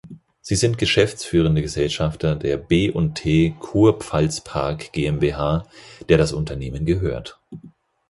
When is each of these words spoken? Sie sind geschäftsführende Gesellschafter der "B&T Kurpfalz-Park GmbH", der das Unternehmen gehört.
Sie 0.41 0.55
sind 0.55 0.79
geschäftsführende 0.79 1.61
Gesellschafter 1.61 2.35
der 2.35 2.57
"B&T 2.57 3.53
Kurpfalz-Park 3.59 4.91
GmbH", 4.93 5.67
der 6.09 6.17
das 6.17 6.33
Unternehmen 6.33 6.85
gehört. 6.87 7.39